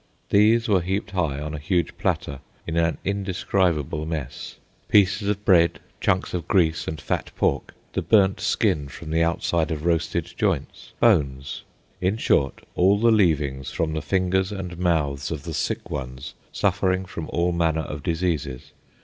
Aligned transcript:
These 0.31 0.67
were 0.67 0.81
heaped 0.81 1.11
high 1.11 1.39
on 1.39 1.53
a 1.53 1.59
huge 1.59 1.95
platter 1.99 2.39
in 2.65 2.75
an 2.75 2.97
indescribable 3.05 4.07
mess—pieces 4.07 5.27
of 5.29 5.45
bread, 5.45 5.79
chunks 5.99 6.33
of 6.33 6.47
grease 6.47 6.87
and 6.87 6.99
fat 6.99 7.29
pork, 7.35 7.75
the 7.93 8.01
burnt 8.01 8.39
skin 8.41 8.87
from 8.87 9.11
the 9.11 9.21
outside 9.23 9.69
of 9.69 9.85
roasted 9.85 10.33
joints, 10.35 10.93
bones, 10.99 11.61
in 12.01 12.17
short, 12.17 12.65
all 12.73 12.97
the 12.99 13.11
leavings 13.11 13.69
from 13.69 13.93
the 13.93 14.01
fingers 14.01 14.51
and 14.51 14.79
mouths 14.79 15.29
of 15.29 15.43
the 15.43 15.53
sick 15.53 15.91
ones 15.91 16.33
suffering 16.51 17.05
from 17.05 17.29
all 17.29 17.51
manner 17.51 17.81
of 17.81 18.01
diseases. 18.01 18.71